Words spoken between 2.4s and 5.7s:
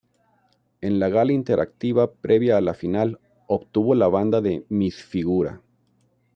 a la final, obtuvo la banda de "Miss Figura".